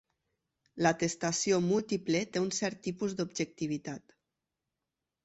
[0.85, 4.17] L'atestació múltiple té un cert tipus d'objectivitat.